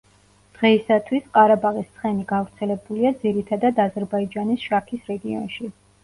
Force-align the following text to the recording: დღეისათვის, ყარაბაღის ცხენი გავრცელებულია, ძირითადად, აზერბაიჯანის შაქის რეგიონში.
დღეისათვის, 0.53 1.25
ყარაბაღის 1.33 1.91
ცხენი 1.97 2.23
გავრცელებულია, 2.31 3.11
ძირითადად, 3.25 3.81
აზერბაიჯანის 3.83 4.65
შაქის 4.71 5.05
რეგიონში. 5.13 5.69